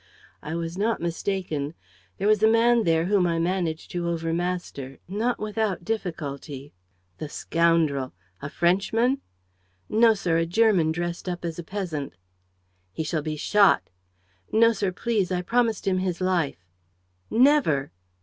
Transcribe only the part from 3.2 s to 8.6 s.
I managed to overmaster, not without difficulty." "The scoundrel! A